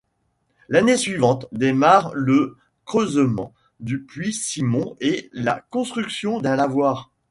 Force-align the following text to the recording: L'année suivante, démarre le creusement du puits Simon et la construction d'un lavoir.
L'année 0.67 0.97
suivante, 0.97 1.45
démarre 1.51 2.15
le 2.15 2.57
creusement 2.85 3.53
du 3.79 4.01
puits 4.01 4.33
Simon 4.33 4.97
et 4.99 5.29
la 5.31 5.59
construction 5.69 6.39
d'un 6.41 6.55
lavoir. 6.55 7.11